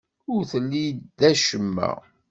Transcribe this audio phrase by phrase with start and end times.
[0.33, 0.85] Ur telli
[1.19, 1.91] d acemma.